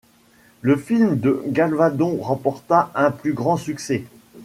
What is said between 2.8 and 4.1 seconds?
un plus grand succès.